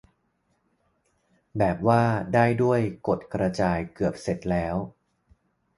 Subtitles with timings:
[1.57, 2.03] แบบว่า
[2.33, 4.75] ได้ด้วย กด กระจาย เกือบเสร็จแล้ว